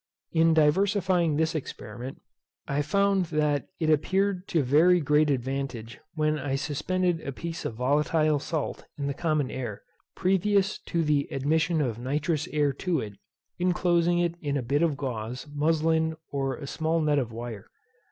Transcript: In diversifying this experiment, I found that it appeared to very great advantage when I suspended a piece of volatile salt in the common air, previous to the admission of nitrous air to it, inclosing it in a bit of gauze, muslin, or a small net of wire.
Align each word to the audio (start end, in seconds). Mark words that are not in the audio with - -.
In 0.31 0.55
diversifying 0.55 1.37
this 1.37 1.53
experiment, 1.53 2.23
I 2.67 2.81
found 2.81 3.25
that 3.25 3.67
it 3.79 3.91
appeared 3.91 4.47
to 4.47 4.63
very 4.63 4.99
great 4.99 5.29
advantage 5.29 5.99
when 6.15 6.39
I 6.39 6.55
suspended 6.55 7.21
a 7.21 7.31
piece 7.31 7.65
of 7.65 7.75
volatile 7.75 8.39
salt 8.39 8.85
in 8.97 9.05
the 9.05 9.13
common 9.13 9.51
air, 9.51 9.83
previous 10.15 10.79
to 10.87 11.03
the 11.03 11.27
admission 11.29 11.81
of 11.81 11.99
nitrous 11.99 12.47
air 12.47 12.73
to 12.81 12.99
it, 12.99 13.13
inclosing 13.59 14.17
it 14.17 14.33
in 14.41 14.57
a 14.57 14.63
bit 14.63 14.81
of 14.81 14.97
gauze, 14.97 15.45
muslin, 15.53 16.15
or 16.31 16.55
a 16.57 16.65
small 16.65 16.99
net 16.99 17.19
of 17.19 17.31
wire. 17.31 17.69